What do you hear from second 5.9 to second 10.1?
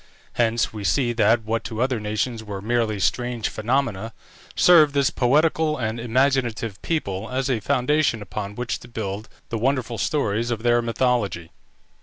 imaginative people as a foundation upon which to build the wonderful